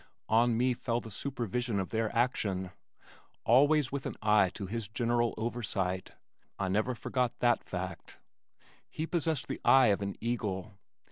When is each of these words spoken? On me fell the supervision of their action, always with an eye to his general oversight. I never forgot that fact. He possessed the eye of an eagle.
On 0.29 0.57
me 0.57 0.73
fell 0.73 0.99
the 0.99 1.11
supervision 1.11 1.79
of 1.79 1.89
their 1.91 2.09
action, 2.15 2.71
always 3.45 3.91
with 3.91 4.07
an 4.07 4.15
eye 4.19 4.49
to 4.55 4.65
his 4.65 4.87
general 4.87 5.35
oversight. 5.37 6.13
I 6.57 6.69
never 6.69 6.95
forgot 6.95 7.37
that 7.37 7.63
fact. 7.63 8.17
He 8.89 9.05
possessed 9.05 9.47
the 9.47 9.61
eye 9.63 9.89
of 9.89 10.01
an 10.01 10.15
eagle. 10.19 10.73